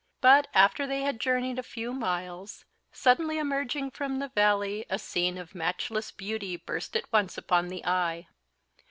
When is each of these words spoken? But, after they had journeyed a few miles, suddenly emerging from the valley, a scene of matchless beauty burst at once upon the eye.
But, 0.19 0.47
after 0.55 0.87
they 0.87 1.01
had 1.03 1.19
journeyed 1.19 1.59
a 1.59 1.61
few 1.61 1.93
miles, 1.93 2.65
suddenly 2.91 3.37
emerging 3.37 3.91
from 3.91 4.17
the 4.17 4.29
valley, 4.29 4.83
a 4.89 4.97
scene 4.97 5.37
of 5.37 5.53
matchless 5.53 6.09
beauty 6.09 6.57
burst 6.57 6.95
at 6.95 7.05
once 7.13 7.37
upon 7.37 7.67
the 7.67 7.85
eye. 7.85 8.25